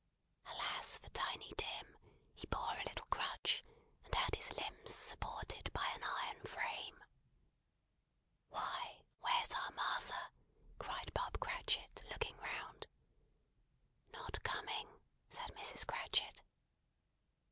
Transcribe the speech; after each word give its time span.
Alas 0.47 0.97
for 0.97 1.09
Tiny 1.11 1.53
Tim, 1.59 1.95
he 2.33 2.47
bore 2.47 2.73
a 2.75 2.83
little 2.85 3.05
crutch, 3.11 3.63
and 4.03 4.15
had 4.15 4.33
his 4.33 4.51
limbs 4.53 4.95
supported 4.95 5.71
by 5.73 5.85
an 5.93 6.03
iron 6.03 6.41
frame! 6.43 7.03
"Why, 8.49 9.01
where's 9.19 9.53
our 9.53 9.69
Martha?" 9.73 10.31
cried 10.79 11.13
Bob 11.13 11.39
Cratchit, 11.39 12.01
looking 12.09 12.35
round. 12.37 12.87
"Not 14.11 14.41
coming," 14.41 14.87
said 15.29 15.51
Mrs. 15.53 15.85
Cratchit. 15.85 16.41